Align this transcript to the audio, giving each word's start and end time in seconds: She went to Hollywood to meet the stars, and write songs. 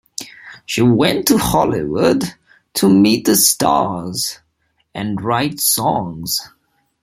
She 0.65 0.81
went 0.81 1.27
to 1.27 1.37
Hollywood 1.37 2.23
to 2.73 2.89
meet 2.89 3.25
the 3.27 3.35
stars, 3.35 4.39
and 4.95 5.21
write 5.23 5.59
songs. 5.59 6.39